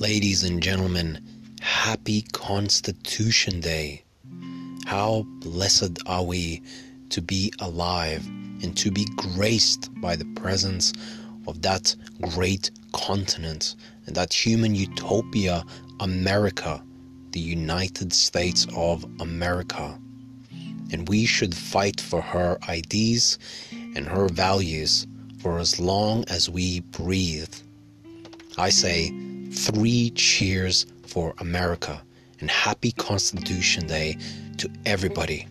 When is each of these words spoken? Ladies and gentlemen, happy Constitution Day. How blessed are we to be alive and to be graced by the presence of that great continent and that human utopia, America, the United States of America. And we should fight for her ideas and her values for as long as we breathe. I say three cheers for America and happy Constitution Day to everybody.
Ladies 0.00 0.44
and 0.44 0.62
gentlemen, 0.62 1.18
happy 1.60 2.22
Constitution 2.32 3.58
Day. 3.60 4.04
How 4.86 5.26
blessed 5.40 5.98
are 6.06 6.22
we 6.22 6.62
to 7.08 7.20
be 7.20 7.52
alive 7.58 8.24
and 8.62 8.76
to 8.76 8.92
be 8.92 9.06
graced 9.16 9.90
by 10.00 10.14
the 10.14 10.24
presence 10.36 10.92
of 11.48 11.62
that 11.62 11.96
great 12.20 12.70
continent 12.92 13.74
and 14.06 14.14
that 14.14 14.32
human 14.32 14.76
utopia, 14.76 15.64
America, 15.98 16.80
the 17.32 17.40
United 17.40 18.12
States 18.12 18.68
of 18.76 19.04
America. 19.18 19.98
And 20.92 21.08
we 21.08 21.26
should 21.26 21.56
fight 21.56 22.00
for 22.00 22.20
her 22.20 22.56
ideas 22.68 23.36
and 23.72 24.06
her 24.06 24.28
values 24.28 25.08
for 25.40 25.58
as 25.58 25.80
long 25.80 26.24
as 26.28 26.48
we 26.48 26.80
breathe. 26.80 27.52
I 28.56 28.70
say 28.70 29.12
three 29.52 30.10
cheers 30.10 30.86
for 31.06 31.34
America 31.38 32.02
and 32.40 32.50
happy 32.50 32.92
Constitution 32.92 33.86
Day 33.86 34.16
to 34.58 34.70
everybody. 34.86 35.46